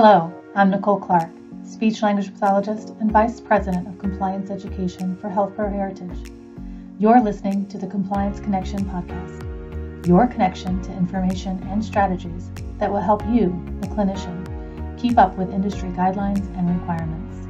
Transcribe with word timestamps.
Hello, 0.00 0.32
I'm 0.54 0.70
Nicole 0.70 1.00
Clark, 1.00 1.28
speech 1.64 2.02
language 2.02 2.32
pathologist 2.32 2.90
and 3.00 3.10
Vice 3.10 3.40
President 3.40 3.88
of 3.88 3.98
Compliance 3.98 4.48
Education 4.48 5.16
for 5.16 5.28
Health 5.28 5.56
Pro 5.56 5.68
Heritage. 5.68 6.30
You're 7.00 7.20
listening 7.20 7.66
to 7.66 7.78
the 7.78 7.88
Compliance 7.88 8.38
Connection 8.38 8.84
podcast, 8.84 10.06
your 10.06 10.28
connection 10.28 10.80
to 10.82 10.92
information 10.92 11.60
and 11.68 11.84
strategies 11.84 12.48
that 12.78 12.88
will 12.88 13.00
help 13.00 13.26
you, 13.26 13.48
the 13.80 13.88
clinician, 13.88 14.46
keep 14.96 15.18
up 15.18 15.36
with 15.36 15.50
industry 15.50 15.88
guidelines 15.88 16.46
and 16.56 16.78
requirements. 16.78 17.48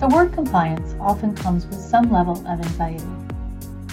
The 0.00 0.08
word 0.08 0.34
compliance 0.34 0.94
often 1.00 1.34
comes 1.34 1.64
with 1.64 1.80
some 1.80 2.12
level 2.12 2.36
of 2.46 2.60
anxiety. 2.60 3.02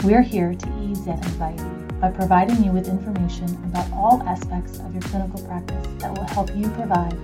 We're 0.03 0.21
here 0.21 0.53
to 0.53 0.83
ease 0.83 1.05
that 1.05 1.25
anxiety 1.25 1.80
by 2.01 2.09
providing 2.09 2.63
you 2.63 2.71
with 2.71 2.87
information 2.87 3.47
about 3.65 3.87
all 3.93 4.23
aspects 4.23 4.79
of 4.79 4.91
your 4.91 5.03
clinical 5.03 5.39
practice 5.45 5.87
that 5.99 6.11
will 6.11 6.25
help 6.29 6.49
you 6.55 6.67
provide 6.69 7.15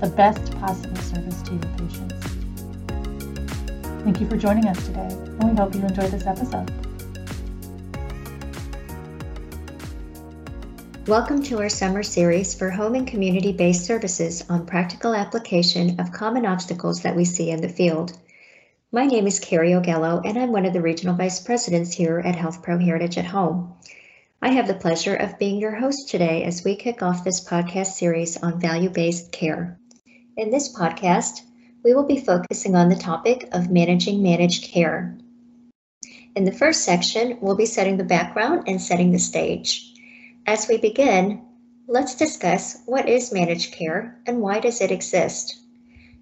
the 0.00 0.10
best 0.16 0.58
possible 0.58 0.96
service 0.96 1.42
to 1.42 1.52
your 1.52 1.60
patients. 1.76 2.14
Thank 4.04 4.18
you 4.18 4.26
for 4.26 4.38
joining 4.38 4.68
us 4.68 4.86
today, 4.86 5.08
and 5.10 5.44
we 5.44 5.54
hope 5.54 5.74
you 5.74 5.82
enjoyed 5.82 6.10
this 6.10 6.26
episode. 6.26 6.70
Welcome 11.06 11.42
to 11.42 11.58
our 11.58 11.68
summer 11.68 12.02
series 12.02 12.54
for 12.54 12.70
home 12.70 12.94
and 12.94 13.06
community 13.06 13.52
based 13.52 13.84
services 13.84 14.42
on 14.48 14.64
practical 14.64 15.14
application 15.14 16.00
of 16.00 16.10
common 16.10 16.46
obstacles 16.46 17.02
that 17.02 17.16
we 17.16 17.26
see 17.26 17.50
in 17.50 17.60
the 17.60 17.68
field. 17.68 18.16
My 18.90 19.04
name 19.04 19.26
is 19.26 19.40
Carrie 19.40 19.72
Ogello, 19.72 20.22
and 20.24 20.38
I'm 20.38 20.52
one 20.52 20.64
of 20.64 20.72
the 20.72 20.80
regional 20.80 21.14
vice 21.14 21.38
presidents 21.38 21.92
here 21.92 22.18
at 22.18 22.34
Health 22.34 22.62
Pro 22.62 22.78
Heritage 22.78 23.18
at 23.18 23.26
Home. 23.26 23.74
I 24.42 24.50
have 24.50 24.68
the 24.68 24.74
pleasure 24.74 25.14
of 25.14 25.38
being 25.38 25.58
your 25.58 25.74
host 25.74 26.10
today 26.10 26.44
as 26.44 26.62
we 26.62 26.76
kick 26.76 27.02
off 27.02 27.24
this 27.24 27.42
podcast 27.42 27.92
series 27.92 28.36
on 28.36 28.60
value 28.60 28.90
based 28.90 29.32
care. 29.32 29.78
In 30.36 30.50
this 30.50 30.76
podcast, 30.76 31.40
we 31.82 31.94
will 31.94 32.06
be 32.06 32.20
focusing 32.20 32.76
on 32.76 32.90
the 32.90 32.96
topic 32.96 33.48
of 33.52 33.70
managing 33.70 34.22
managed 34.22 34.64
care. 34.64 35.16
In 36.34 36.44
the 36.44 36.52
first 36.52 36.84
section, 36.84 37.38
we'll 37.40 37.56
be 37.56 37.64
setting 37.64 37.96
the 37.96 38.04
background 38.04 38.64
and 38.66 38.80
setting 38.80 39.10
the 39.10 39.18
stage. 39.18 39.94
As 40.46 40.68
we 40.68 40.76
begin, 40.76 41.42
let's 41.88 42.14
discuss 42.14 42.76
what 42.84 43.08
is 43.08 43.32
managed 43.32 43.72
care 43.72 44.20
and 44.26 44.42
why 44.42 44.60
does 44.60 44.82
it 44.82 44.90
exist. 44.90 45.56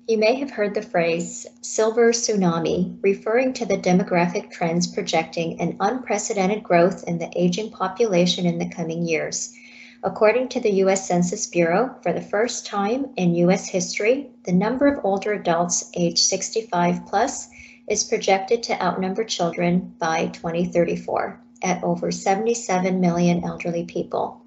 You 0.07 0.19
may 0.19 0.35
have 0.37 0.51
heard 0.51 0.75
the 0.75 0.83
phrase 0.83 1.47
silver 1.63 2.13
tsunami, 2.13 2.99
referring 3.03 3.55
to 3.55 3.67
the 3.67 3.79
demographic 3.79 4.51
trends 4.51 4.87
projecting 4.87 5.61
an 5.61 5.77
unprecedented 5.81 6.63
growth 6.63 7.05
in 7.05 7.19
the 7.19 7.31
aging 7.35 7.71
population 7.71 8.47
in 8.47 8.59
the 8.59 8.69
coming 8.69 9.07
years 9.07 9.55
According 10.07 10.49
to 10.49 10.61
the 10.61 10.73
U.S. 10.85 11.09
Census 11.09 11.47
Bureau, 11.47 11.97
for 12.03 12.13
the 12.13 12.21
first 12.21 12.67
time 12.67 13.07
in 13.17 13.35
U.S. 13.37 13.67
history, 13.67 14.29
the 14.45 14.53
number 14.53 14.87
of 14.87 15.03
older 15.03 15.33
adults 15.33 15.91
age 15.95 16.19
65 16.19 17.07
plus 17.07 17.49
is 17.89 18.05
projected 18.05 18.63
to 18.65 18.85
outnumber 18.85 19.25
children 19.25 19.95
by 19.99 20.27
2034 20.27 21.41
at 21.63 21.83
over 21.83 22.13
77 22.13 23.01
million 23.01 23.45
elderly 23.45 23.87
people. 23.87 24.43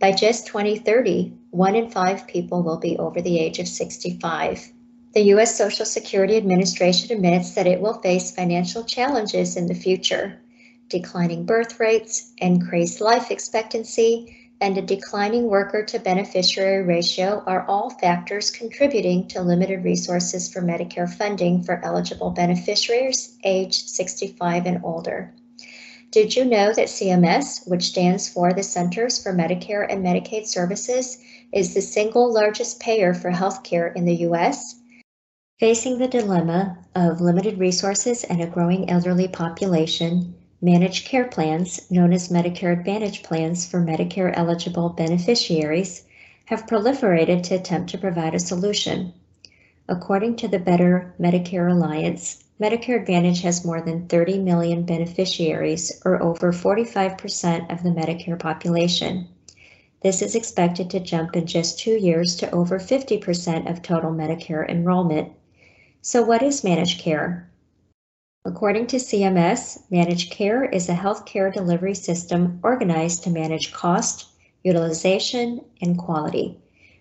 By 0.00 0.10
just 0.10 0.48
2030, 0.48 1.32
one 1.56 1.74
in 1.74 1.90
five 1.90 2.26
people 2.26 2.62
will 2.62 2.76
be 2.76 2.98
over 2.98 3.22
the 3.22 3.38
age 3.38 3.58
of 3.58 3.66
65. 3.66 4.72
The 5.14 5.22
U.S. 5.22 5.56
Social 5.56 5.86
Security 5.86 6.36
Administration 6.36 7.16
admits 7.16 7.54
that 7.54 7.66
it 7.66 7.80
will 7.80 7.94
face 8.02 8.30
financial 8.30 8.84
challenges 8.84 9.56
in 9.56 9.66
the 9.66 9.74
future. 9.74 10.38
Declining 10.90 11.46
birth 11.46 11.80
rates, 11.80 12.32
increased 12.36 13.00
life 13.00 13.30
expectancy, 13.30 14.36
and 14.60 14.76
a 14.76 14.82
declining 14.82 15.48
worker 15.48 15.82
to 15.84 15.98
beneficiary 15.98 16.82
ratio 16.84 17.42
are 17.46 17.66
all 17.66 17.88
factors 17.88 18.50
contributing 18.50 19.26
to 19.28 19.40
limited 19.40 19.82
resources 19.84 20.52
for 20.52 20.60
Medicare 20.60 21.12
funding 21.12 21.62
for 21.62 21.82
eligible 21.82 22.30
beneficiaries 22.30 23.36
aged 23.44 23.88
65 23.88 24.66
and 24.66 24.84
older. 24.84 25.32
Did 26.10 26.36
you 26.36 26.44
know 26.44 26.72
that 26.72 26.88
CMS, 26.88 27.68
which 27.68 27.88
stands 27.88 28.28
for 28.28 28.52
the 28.52 28.62
Centers 28.62 29.22
for 29.22 29.32
Medicare 29.32 29.86
and 29.88 30.04
Medicaid 30.04 30.46
Services, 30.46 31.18
is 31.52 31.74
the 31.74 31.82
single 31.82 32.32
largest 32.32 32.80
payer 32.80 33.12
for 33.12 33.30
healthcare 33.30 33.94
in 33.94 34.04
the 34.04 34.14
U.S.? 34.14 34.76
Facing 35.58 35.98
the 35.98 36.08
dilemma 36.08 36.78
of 36.94 37.20
limited 37.20 37.58
resources 37.58 38.24
and 38.24 38.40
a 38.40 38.46
growing 38.46 38.88
elderly 38.88 39.28
population, 39.28 40.34
Managed 40.62 41.06
care 41.06 41.26
plans, 41.26 41.90
known 41.90 42.14
as 42.14 42.30
Medicare 42.30 42.72
Advantage 42.72 43.22
plans 43.22 43.66
for 43.66 43.78
Medicare 43.78 44.32
eligible 44.34 44.88
beneficiaries, 44.88 46.04
have 46.46 46.66
proliferated 46.66 47.42
to 47.42 47.54
attempt 47.54 47.90
to 47.90 47.98
provide 47.98 48.34
a 48.34 48.40
solution. 48.40 49.12
According 49.86 50.36
to 50.36 50.48
the 50.48 50.58
Better 50.58 51.14
Medicare 51.20 51.70
Alliance, 51.70 52.42
Medicare 52.58 52.98
Advantage 52.98 53.42
has 53.42 53.66
more 53.66 53.82
than 53.82 54.08
30 54.08 54.38
million 54.38 54.82
beneficiaries, 54.82 56.00
or 56.06 56.22
over 56.22 56.52
45% 56.52 57.70
of 57.70 57.82
the 57.82 57.90
Medicare 57.90 58.38
population. 58.38 59.28
This 60.00 60.22
is 60.22 60.34
expected 60.34 60.88
to 60.88 61.00
jump 61.00 61.36
in 61.36 61.44
just 61.44 61.78
two 61.78 61.98
years 61.98 62.34
to 62.36 62.50
over 62.52 62.78
50% 62.78 63.70
of 63.70 63.82
total 63.82 64.10
Medicare 64.10 64.66
enrollment. 64.66 65.32
So, 66.00 66.22
what 66.22 66.42
is 66.42 66.64
managed 66.64 66.98
care? 66.98 67.50
According 68.46 68.86
to 68.86 68.96
CMS, 68.96 69.82
managed 69.90 70.30
care 70.30 70.64
is 70.64 70.88
a 70.88 70.94
healthcare 70.94 71.52
delivery 71.52 71.94
system 71.94 72.60
organized 72.62 73.24
to 73.24 73.30
manage 73.30 73.74
cost, 73.74 74.28
utilization, 74.62 75.60
and 75.82 75.98
quality. 75.98 76.58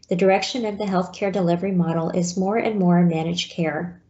The 0.10 0.18
direction 0.18 0.66
of 0.66 0.78
the 0.78 0.84
healthcare 0.84 1.32
delivery 1.32 1.72
model 1.72 2.10
is 2.10 2.36
more 2.36 2.58
and 2.58 2.78
more 2.78 3.02
managed 3.04 3.52
care. 3.52 4.02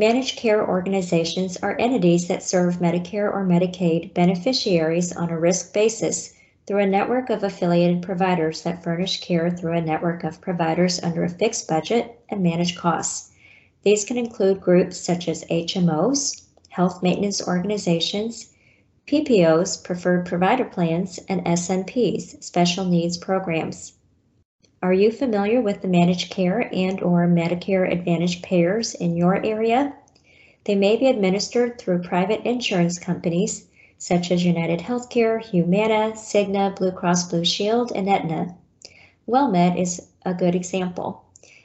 Managed 0.00 0.36
care 0.36 0.64
organizations 0.64 1.56
are 1.56 1.76
entities 1.76 2.28
that 2.28 2.44
serve 2.44 2.76
Medicare 2.76 3.32
or 3.32 3.44
Medicaid 3.44 4.14
beneficiaries 4.14 5.10
on 5.10 5.28
a 5.28 5.36
risk 5.36 5.74
basis 5.74 6.34
through 6.68 6.78
a 6.78 6.86
network 6.86 7.30
of 7.30 7.42
affiliated 7.42 8.00
providers 8.00 8.62
that 8.62 8.84
furnish 8.84 9.20
care 9.20 9.50
through 9.50 9.72
a 9.72 9.80
network 9.80 10.22
of 10.22 10.40
providers 10.40 11.02
under 11.02 11.24
a 11.24 11.28
fixed 11.28 11.66
budget 11.66 12.20
and 12.28 12.44
manage 12.44 12.76
costs. 12.76 13.32
These 13.82 14.04
can 14.04 14.16
include 14.16 14.60
groups 14.60 14.96
such 14.96 15.26
as 15.26 15.44
HMOs, 15.46 16.42
health 16.68 17.02
maintenance 17.02 17.44
organizations, 17.44 18.54
PPOs, 19.08 19.82
preferred 19.82 20.26
provider 20.26 20.64
plans, 20.64 21.18
and 21.28 21.44
SNPs, 21.44 22.40
special 22.44 22.84
needs 22.84 23.16
programs. 23.16 23.94
Are 24.80 24.92
you 24.92 25.10
familiar 25.10 25.60
with 25.60 25.82
the 25.82 25.88
managed 25.88 26.30
care 26.30 26.72
and 26.72 27.02
or 27.02 27.26
Medicare 27.26 27.90
Advantage 27.90 28.42
payers 28.42 28.94
in 28.94 29.16
your 29.16 29.44
area? 29.44 29.92
They 30.66 30.76
may 30.76 30.96
be 30.96 31.08
administered 31.08 31.78
through 31.78 32.02
private 32.02 32.44
insurance 32.44 32.96
companies 32.96 33.66
such 33.98 34.30
as 34.30 34.44
United 34.44 34.78
Healthcare, 34.78 35.42
Humana, 35.42 36.12
Cigna, 36.14 36.76
Blue 36.76 36.92
Cross 36.92 37.28
Blue 37.30 37.44
Shield, 37.44 37.90
and 37.92 38.08
Aetna. 38.08 38.54
WellMed 39.28 39.76
is 39.76 40.06
a 40.24 40.32
good 40.32 40.54
example. 40.54 41.24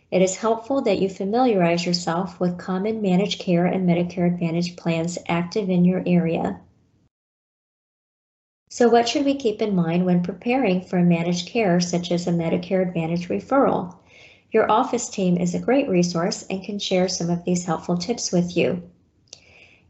It 0.09 0.23
is 0.23 0.37
helpful 0.37 0.81
that 0.81 0.97
you 0.97 1.07
familiarize 1.07 1.85
yourself 1.85 2.39
with 2.39 2.57
common 2.57 2.99
managed 2.99 3.39
care 3.39 3.67
and 3.67 3.87
Medicare 3.87 4.25
Advantage 4.25 4.75
plans 4.75 5.19
active 5.27 5.69
in 5.69 5.85
your 5.85 6.01
area. 6.07 6.59
So, 8.75 8.89
what 8.89 9.07
should 9.07 9.23
we 9.23 9.35
keep 9.35 9.61
in 9.61 9.75
mind 9.75 10.03
when 10.03 10.23
preparing 10.23 10.81
for 10.81 10.97
a 10.97 11.03
managed 11.03 11.47
care 11.47 11.79
such 11.79 12.11
as 12.11 12.25
a 12.25 12.31
Medicare 12.31 12.81
Advantage 12.81 13.27
referral? 13.27 13.93
Your 14.49 14.71
office 14.71 15.09
team 15.09 15.37
is 15.37 15.53
a 15.53 15.59
great 15.59 15.87
resource 15.87 16.43
and 16.49 16.63
can 16.63 16.79
share 16.79 17.07
some 17.07 17.29
of 17.29 17.43
these 17.43 17.65
helpful 17.65 17.99
tips 17.99 18.31
with 18.31 18.57
you. 18.57 18.81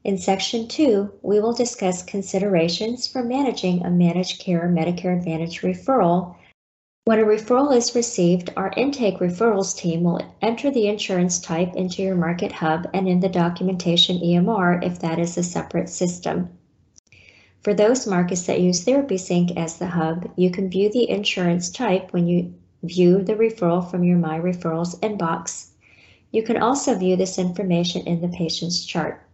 In 0.04 0.18
Section 0.18 0.68
2, 0.68 1.14
we 1.22 1.40
will 1.40 1.54
discuss 1.54 2.04
considerations 2.04 3.08
for 3.08 3.24
managing 3.24 3.86
a 3.86 3.90
managed 3.90 4.42
care 4.42 4.70
Medicare 4.70 5.18
Advantage 5.18 5.62
referral 5.62 6.36
when 7.06 7.20
a 7.20 7.24
referral 7.24 7.74
is 7.74 7.96
received, 7.96 8.52
our 8.58 8.74
intake 8.76 9.20
referrals 9.20 9.78
team 9.78 10.04
will 10.04 10.20
enter 10.42 10.70
the 10.70 10.90
insurance 10.90 11.40
type 11.40 11.74
into 11.78 12.02
your 12.02 12.16
Market 12.16 12.52
Hub 12.52 12.90
and 12.94 13.08
in 13.08 13.22
the 13.22 13.30
documentation 13.30 14.18
EMR 14.18 14.86
if 14.86 15.00
that 15.00 15.20
is 15.20 15.38
a 15.38 15.44
separate 15.44 15.88
system. 15.88 16.50
For 17.64 17.74
those 17.74 18.06
markets 18.06 18.44
that 18.48 18.60
use 18.60 18.84
TherapySync 18.84 19.56
as 19.56 19.78
the 19.78 19.88
hub, 19.88 20.30
you 20.36 20.52
can 20.52 20.70
view 20.70 20.92
the 20.92 21.10
insurance 21.10 21.70
type 21.70 22.12
when 22.12 22.28
you 22.28 22.54
view 22.84 23.22
the 23.22 23.36
referral 23.36 23.90
from 23.90 24.04
your 24.04 24.18
My 24.18 24.38
Referrals 24.38 25.00
inbox. 25.00 25.68
You 26.32 26.44
can 26.44 26.58
also 26.58 26.94
view 26.94 27.16
this 27.16 27.40
information 27.40 28.06
in 28.06 28.20
the 28.20 28.28
patient's 28.28 28.84
chart. 28.84 29.26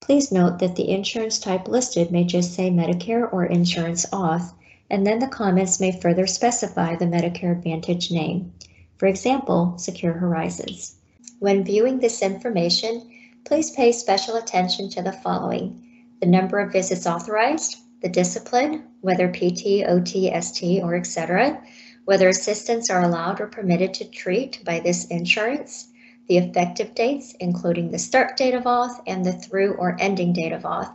Please 0.00 0.32
note 0.32 0.58
that 0.58 0.74
the 0.74 0.90
insurance 0.90 1.38
type 1.38 1.68
listed 1.68 2.10
may 2.10 2.24
just 2.24 2.52
say 2.52 2.68
Medicare 2.68 3.32
or 3.32 3.44
Insurance 3.44 4.06
Auth, 4.06 4.52
and 4.90 5.06
then 5.06 5.20
the 5.20 5.28
comments 5.28 5.78
may 5.78 5.92
further 5.92 6.26
specify 6.26 6.96
the 6.96 7.04
Medicare 7.04 7.52
Advantage 7.52 8.10
name. 8.10 8.52
For 8.98 9.06
example, 9.06 9.78
Secure 9.78 10.14
Horizons. 10.14 10.96
When 11.38 11.62
viewing 11.62 12.00
this 12.00 12.22
information, 12.22 13.08
please 13.44 13.70
pay 13.70 13.92
special 13.92 14.34
attention 14.34 14.90
to 14.90 15.02
the 15.02 15.12
following. 15.12 15.80
The 16.22 16.28
number 16.28 16.60
of 16.60 16.70
visits 16.70 17.04
authorized, 17.04 17.78
the 18.00 18.08
discipline, 18.08 18.84
whether 19.00 19.26
PT, 19.26 19.82
OT, 19.84 20.30
ST, 20.40 20.80
or 20.80 20.94
etc., 20.94 21.60
whether 22.04 22.28
assistants 22.28 22.90
are 22.90 23.02
allowed 23.02 23.40
or 23.40 23.48
permitted 23.48 23.92
to 23.94 24.04
treat 24.04 24.64
by 24.64 24.78
this 24.78 25.06
insurance, 25.06 25.88
the 26.28 26.36
effective 26.36 26.94
dates, 26.94 27.34
including 27.40 27.90
the 27.90 27.98
start 27.98 28.36
date 28.36 28.54
of 28.54 28.62
auth 28.62 29.02
and 29.04 29.24
the 29.26 29.32
through 29.32 29.72
or 29.72 29.96
ending 29.98 30.32
date 30.32 30.52
of 30.52 30.62
auth. 30.62 30.94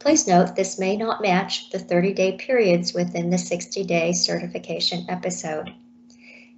Please 0.00 0.26
note 0.26 0.56
this 0.56 0.78
may 0.78 0.96
not 0.96 1.20
match 1.20 1.68
the 1.68 1.78
30 1.78 2.14
day 2.14 2.32
periods 2.38 2.94
within 2.94 3.28
the 3.28 3.36
60 3.36 3.84
day 3.84 4.14
certification 4.14 5.04
episode. 5.06 5.74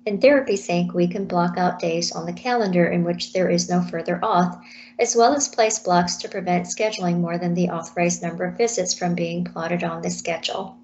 In 0.06 0.19
TherapySync, 0.19 0.93
we 0.93 1.06
can 1.06 1.25
block 1.25 1.56
out 1.56 1.79
days 1.79 2.12
on 2.12 2.27
the 2.27 2.33
calendar 2.35 2.85
in 2.85 3.05
which 3.05 3.33
there 3.33 3.49
is 3.49 3.71
no 3.71 3.81
further 3.81 4.19
auth, 4.23 4.61
as 4.99 5.17
well 5.17 5.35
as 5.35 5.49
place 5.49 5.79
blocks 5.79 6.17
to 6.17 6.29
prevent 6.29 6.67
scheduling 6.67 7.21
more 7.21 7.39
than 7.39 7.55
the 7.55 7.71
authorized 7.71 8.23
number 8.23 8.45
of 8.45 8.59
visits 8.59 8.93
from 8.93 9.15
being 9.15 9.45
plotted 9.45 9.83
on 9.83 10.03
the 10.03 10.11
schedule. 10.11 10.77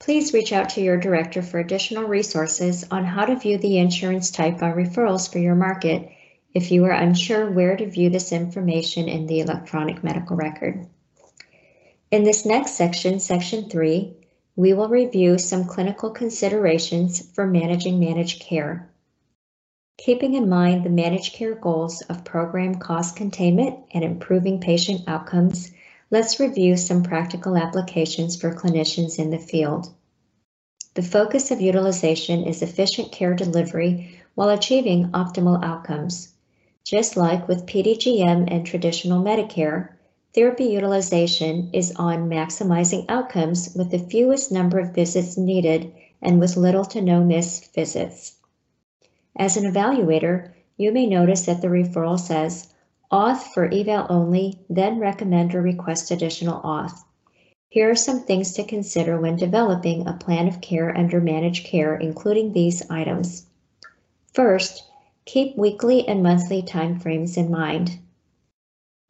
Please 0.00 0.34
reach 0.34 0.52
out 0.52 0.70
to 0.70 0.80
your 0.80 0.96
director 0.96 1.40
for 1.40 1.60
additional 1.60 2.08
resources 2.08 2.84
on 2.90 3.04
how 3.04 3.24
to 3.26 3.36
view 3.36 3.58
the 3.58 3.78
insurance 3.78 4.32
type 4.32 4.60
on 4.60 4.72
referrals 4.72 5.30
for 5.30 5.38
your 5.38 5.54
market 5.54 6.10
if 6.52 6.72
you 6.72 6.84
are 6.84 6.90
unsure 6.90 7.48
where 7.48 7.76
to 7.76 7.88
view 7.88 8.10
this 8.10 8.32
information 8.32 9.08
in 9.08 9.26
the 9.26 9.38
electronic 9.38 10.02
medical 10.02 10.34
record. 10.34 10.84
In 12.10 12.24
this 12.24 12.44
next 12.44 12.72
section, 12.72 13.20
section 13.20 13.70
3, 13.70 14.16
we 14.56 14.72
will 14.72 14.88
review 14.88 15.36
some 15.36 15.64
clinical 15.64 16.10
considerations 16.10 17.28
for 17.32 17.46
managing 17.46 17.98
managed 17.98 18.40
care. 18.40 18.88
Keeping 19.98 20.34
in 20.34 20.48
mind 20.48 20.84
the 20.84 20.90
managed 20.90 21.34
care 21.34 21.54
goals 21.54 22.02
of 22.02 22.24
program 22.24 22.76
cost 22.76 23.16
containment 23.16 23.78
and 23.92 24.04
improving 24.04 24.60
patient 24.60 25.02
outcomes, 25.08 25.72
let's 26.10 26.38
review 26.38 26.76
some 26.76 27.02
practical 27.02 27.56
applications 27.56 28.36
for 28.36 28.54
clinicians 28.54 29.18
in 29.18 29.30
the 29.30 29.38
field. 29.38 29.92
The 30.94 31.02
focus 31.02 31.50
of 31.50 31.60
utilization 31.60 32.44
is 32.44 32.62
efficient 32.62 33.10
care 33.10 33.34
delivery 33.34 34.20
while 34.36 34.50
achieving 34.50 35.10
optimal 35.10 35.64
outcomes. 35.64 36.32
Just 36.84 37.16
like 37.16 37.48
with 37.48 37.66
PDGM 37.66 38.52
and 38.52 38.64
traditional 38.64 39.22
Medicare, 39.22 39.93
Therapy 40.34 40.64
utilization 40.64 41.70
is 41.72 41.92
on 41.94 42.28
maximizing 42.28 43.04
outcomes 43.08 43.72
with 43.76 43.92
the 43.92 44.00
fewest 44.00 44.50
number 44.50 44.80
of 44.80 44.92
visits 44.92 45.36
needed 45.36 45.92
and 46.20 46.40
with 46.40 46.56
little 46.56 46.84
to 46.86 47.00
no 47.00 47.22
missed 47.22 47.72
visits. 47.72 48.36
As 49.36 49.56
an 49.56 49.62
evaluator, 49.64 50.50
you 50.76 50.90
may 50.90 51.06
notice 51.06 51.46
that 51.46 51.62
the 51.62 51.68
referral 51.68 52.18
says 52.18 52.74
auth 53.12 53.42
for 53.54 53.72
eval 53.72 54.06
only, 54.10 54.58
then 54.68 54.98
recommend 54.98 55.54
or 55.54 55.62
request 55.62 56.10
additional 56.10 56.60
auth. 56.62 57.04
Here 57.68 57.88
are 57.88 57.94
some 57.94 58.20
things 58.20 58.54
to 58.54 58.64
consider 58.64 59.20
when 59.20 59.36
developing 59.36 60.06
a 60.06 60.14
plan 60.14 60.48
of 60.48 60.60
care 60.60 60.96
under 60.96 61.20
managed 61.20 61.64
care, 61.64 61.94
including 61.94 62.52
these 62.52 62.90
items. 62.90 63.46
First, 64.32 64.82
keep 65.26 65.56
weekly 65.56 66.08
and 66.08 66.24
monthly 66.24 66.60
timeframes 66.60 67.36
in 67.36 67.52
mind. 67.52 67.98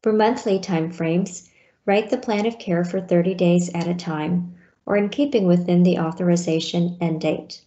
For 0.04 0.12
monthly 0.12 0.58
timeframes, 0.58 1.48
write 1.86 2.10
the 2.10 2.18
plan 2.18 2.44
of 2.44 2.58
care 2.58 2.84
for 2.84 3.00
30 3.00 3.32
days 3.32 3.70
at 3.72 3.88
a 3.88 3.94
time, 3.94 4.54
or 4.84 4.98
in 4.98 5.08
keeping 5.08 5.46
within 5.46 5.82
the 5.82 5.98
authorization 5.98 6.98
end 7.00 7.22
date. 7.22 7.62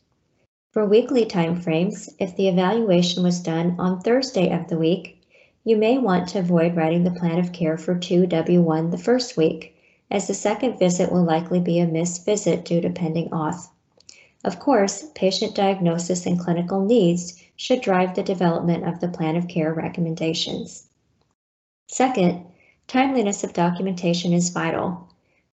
For 0.72 0.86
weekly 0.86 1.26
timeframes, 1.26 2.14
if 2.20 2.36
the 2.36 2.48
evaluation 2.48 3.24
was 3.24 3.40
done 3.40 3.76
on 3.80 4.02
Thursday 4.02 4.52
of 4.52 4.68
the 4.68 4.78
week, 4.78 5.20
you 5.64 5.78
may 5.78 5.98
want 5.98 6.28
to 6.28 6.38
avoid 6.38 6.76
writing 6.76 7.04
the 7.04 7.20
plan 7.20 7.40
of 7.40 7.54
care 7.54 7.76
for 7.76 7.96
2W1 7.96 8.92
the 8.92 9.00
first 9.00 9.36
week, 9.36 9.76
as 10.12 10.28
the 10.28 10.36
second 10.36 10.78
visit 10.78 11.12
will 11.12 11.24
likely 11.24 11.60
be 11.60 11.80
a 11.80 11.88
missed 11.88 12.24
visit 12.24 12.64
due 12.64 12.82
to 12.82 12.92
pending 12.92 13.32
auth. 13.32 13.68
Of 14.44 14.60
course, 14.60 15.10
patient 15.16 15.56
diagnosis 15.56 16.28
and 16.28 16.40
clinical 16.40 16.86
needs 16.86 17.42
should 17.56 17.82
drive 17.82 18.14
the 18.14 18.22
development 18.22 18.88
of 18.88 19.00
the 19.00 19.08
plan 19.08 19.36
of 19.36 19.48
care 19.48 19.74
recommendations. 19.74 20.87
Second, 21.88 22.46
timeliness 22.88 23.44
of 23.44 23.54
documentation 23.54 24.34
is 24.34 24.50
vital. 24.50 25.08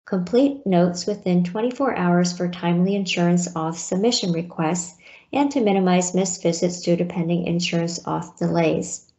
Complete 0.06 0.66
notes 0.66 1.06
within 1.06 1.44
24 1.44 1.96
hours 1.96 2.34
for 2.34 2.48
timely 2.50 2.96
insurance 2.96 3.48
auth 3.54 3.76
submission 3.76 4.32
requests 4.32 4.98
and 5.32 5.52
to 5.52 5.62
minimize 5.62 6.14
missed 6.14 6.44
visits 6.44 6.82
due 6.82 6.96
to 6.96 7.06
pending 7.06 7.46
insurance 7.46 8.00
auth 8.00 8.38
delays. 8.38 9.12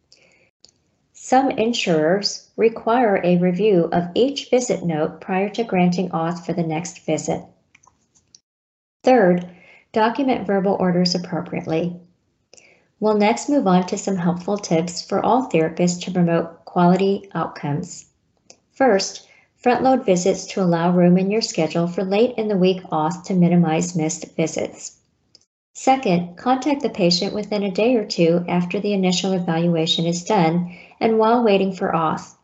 Some 1.12 1.50
insurers 1.52 2.50
require 2.56 3.20
a 3.24 3.38
review 3.38 3.88
of 3.92 4.10
each 4.14 4.50
visit 4.50 4.84
note 4.84 5.20
prior 5.20 5.48
to 5.50 5.64
granting 5.64 6.10
auth 6.10 6.44
for 6.44 6.52
the 6.52 6.62
next 6.62 7.06
visit. 7.06 7.42
Third, 9.04 9.48
document 9.92 10.46
verbal 10.46 10.76
orders 10.78 11.14
appropriately. 11.14 11.96
We'll 13.00 13.16
next 13.16 13.48
move 13.48 13.66
on 13.66 13.86
to 13.86 13.98
some 13.98 14.16
helpful 14.16 14.58
tips 14.58 15.00
for 15.00 15.24
all 15.24 15.48
therapists 15.48 16.02
to 16.04 16.10
promote 16.10 16.63
quality 16.74 17.30
outcomes. 17.36 18.06
First, 18.72 19.28
front 19.54 19.84
load 19.84 20.04
visits 20.04 20.44
to 20.46 20.60
allow 20.60 20.90
room 20.90 21.16
in 21.16 21.30
your 21.30 21.40
schedule 21.40 21.86
for 21.86 22.02
late 22.02 22.34
in 22.36 22.48
the 22.48 22.56
week 22.56 22.82
auth 22.90 23.22
to 23.26 23.34
minimize 23.34 23.94
missed 23.94 24.34
visits. 24.34 24.96
Second, 25.72 26.36
contact 26.36 26.82
the 26.82 26.90
patient 26.90 27.32
within 27.32 27.62
a 27.62 27.70
day 27.70 27.94
or 27.94 28.04
two 28.04 28.44
after 28.48 28.80
the 28.80 28.92
initial 28.92 29.30
evaluation 29.30 30.04
is 30.04 30.24
done 30.24 30.76
and 30.98 31.16
while 31.16 31.44
waiting 31.44 31.72
for 31.72 31.92
auth. 31.92 32.34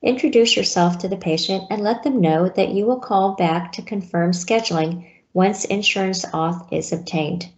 Introduce 0.00 0.56
yourself 0.56 0.96
to 1.00 1.08
the 1.08 1.18
patient 1.18 1.64
and 1.68 1.82
let 1.82 2.04
them 2.04 2.22
know 2.22 2.48
that 2.56 2.70
you 2.70 2.86
will 2.86 3.00
call 3.00 3.34
back 3.34 3.70
to 3.72 3.82
confirm 3.82 4.30
scheduling 4.30 5.04
once 5.34 5.66
insurance 5.66 6.24
auth 6.32 6.66
is 6.72 6.90
obtained. 6.90 7.50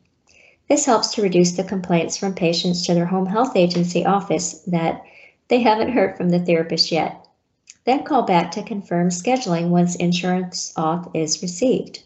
This 0.68 0.86
helps 0.86 1.14
to 1.14 1.22
reduce 1.22 1.52
the 1.52 1.62
complaints 1.62 2.16
from 2.16 2.34
patients 2.34 2.84
to 2.86 2.94
their 2.94 3.06
home 3.06 3.26
health 3.26 3.54
agency 3.54 4.04
office 4.04 4.54
that 4.66 5.02
they 5.48 5.60
haven't 5.60 5.92
heard 5.92 6.16
from 6.16 6.30
the 6.30 6.40
therapist 6.40 6.90
yet. 6.90 7.26
Then 7.84 8.02
call 8.02 8.22
back 8.22 8.50
to 8.52 8.62
confirm 8.62 9.10
scheduling 9.10 9.68
once 9.68 9.94
insurance 9.94 10.72
auth 10.76 11.08
is 11.14 11.42
received. 11.42 12.02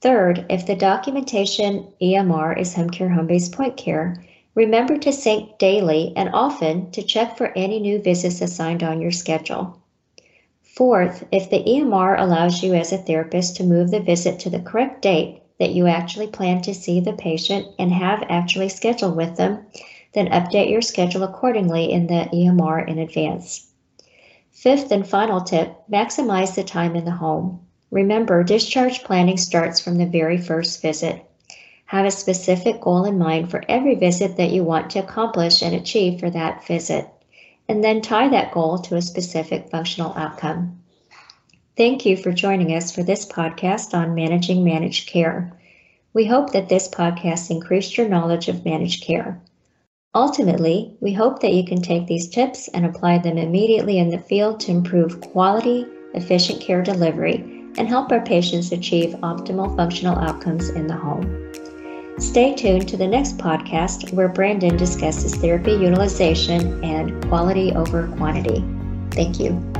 Third, 0.00 0.46
if 0.48 0.66
the 0.66 0.76
documentation 0.76 1.86
EMR 2.00 2.58
is 2.58 2.74
Homecare 2.74 3.14
Homebase 3.14 3.52
point 3.52 3.76
care, 3.76 4.22
remember 4.54 4.96
to 4.98 5.12
sync 5.12 5.58
daily 5.58 6.12
and 6.16 6.30
often 6.32 6.90
to 6.92 7.02
check 7.02 7.36
for 7.36 7.52
any 7.56 7.80
new 7.80 7.98
visits 8.00 8.40
assigned 8.40 8.82
on 8.82 9.00
your 9.00 9.10
schedule. 9.10 9.78
Fourth, 10.62 11.24
if 11.30 11.50
the 11.50 11.62
EMR 11.62 12.18
allows 12.18 12.62
you 12.62 12.74
as 12.74 12.92
a 12.92 12.98
therapist 12.98 13.56
to 13.56 13.64
move 13.64 13.90
the 13.90 14.00
visit 14.00 14.38
to 14.40 14.50
the 14.50 14.60
correct 14.60 15.02
date 15.02 15.42
that 15.58 15.72
you 15.72 15.86
actually 15.86 16.26
plan 16.26 16.62
to 16.62 16.72
see 16.72 17.00
the 17.00 17.12
patient 17.12 17.66
and 17.78 17.92
have 17.92 18.24
actually 18.30 18.68
scheduled 18.68 19.16
with 19.16 19.36
them, 19.36 19.66
then 20.12 20.28
update 20.28 20.70
your 20.70 20.82
schedule 20.82 21.22
accordingly 21.22 21.90
in 21.92 22.06
the 22.06 22.28
EMR 22.34 22.80
in 22.80 22.98
advance. 22.98 23.66
Fifth 24.50 24.90
and 24.90 25.06
final 25.06 25.40
tip, 25.40 25.74
maximize 25.90 26.54
the 26.54 26.64
time 26.64 26.96
in 26.96 27.04
the 27.04 27.10
home. 27.12 27.60
Remember, 27.90 28.42
discharge 28.44 29.04
planning 29.04 29.36
starts 29.36 29.80
from 29.80 29.98
the 29.98 30.06
very 30.06 30.36
first 30.38 30.82
visit. 30.82 31.24
Have 31.86 32.06
a 32.06 32.10
specific 32.10 32.80
goal 32.80 33.04
in 33.04 33.18
mind 33.18 33.50
for 33.50 33.64
every 33.68 33.94
visit 33.94 34.36
that 34.36 34.52
you 34.52 34.62
want 34.62 34.90
to 34.90 34.98
accomplish 34.98 35.62
and 35.62 35.74
achieve 35.74 36.20
for 36.20 36.30
that 36.30 36.66
visit, 36.66 37.08
and 37.68 37.82
then 37.82 38.00
tie 38.00 38.28
that 38.28 38.52
goal 38.52 38.78
to 38.78 38.96
a 38.96 39.02
specific 39.02 39.70
functional 39.70 40.12
outcome. 40.16 40.80
Thank 41.76 42.04
you 42.04 42.16
for 42.16 42.32
joining 42.32 42.74
us 42.74 42.92
for 42.92 43.02
this 43.02 43.24
podcast 43.24 43.94
on 43.94 44.14
managing 44.14 44.62
managed 44.62 45.08
care. 45.08 45.52
We 46.12 46.26
hope 46.26 46.52
that 46.52 46.68
this 46.68 46.88
podcast 46.88 47.50
increased 47.50 47.96
your 47.96 48.08
knowledge 48.08 48.48
of 48.48 48.64
managed 48.64 49.02
care. 49.04 49.40
Ultimately, 50.14 50.96
we 51.00 51.12
hope 51.12 51.40
that 51.40 51.52
you 51.52 51.64
can 51.64 51.80
take 51.80 52.06
these 52.06 52.28
tips 52.28 52.68
and 52.74 52.84
apply 52.84 53.18
them 53.18 53.38
immediately 53.38 53.98
in 53.98 54.08
the 54.08 54.18
field 54.18 54.58
to 54.60 54.72
improve 54.72 55.20
quality, 55.20 55.86
efficient 56.14 56.60
care 56.60 56.82
delivery 56.82 57.36
and 57.78 57.88
help 57.88 58.10
our 58.10 58.20
patients 58.20 58.72
achieve 58.72 59.10
optimal 59.22 59.76
functional 59.76 60.18
outcomes 60.18 60.70
in 60.70 60.88
the 60.88 60.96
home. 60.96 61.52
Stay 62.18 62.54
tuned 62.54 62.88
to 62.88 62.96
the 62.96 63.06
next 63.06 63.38
podcast 63.38 64.12
where 64.12 64.28
Brandon 64.28 64.76
discusses 64.76 65.36
therapy 65.36 65.72
utilization 65.72 66.82
and 66.82 67.24
quality 67.28 67.72
over 67.72 68.08
quantity. 68.16 68.64
Thank 69.12 69.38
you. 69.38 69.79